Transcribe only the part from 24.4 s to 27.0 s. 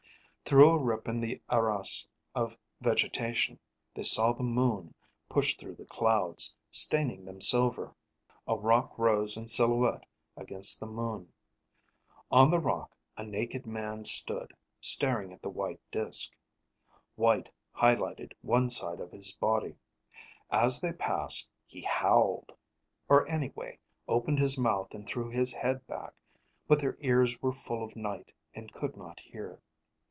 mouth and threw his head back. But their